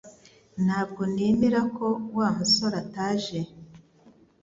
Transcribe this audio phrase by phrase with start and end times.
[0.65, 3.39] Ntabwo nemera ko Wa musore ataje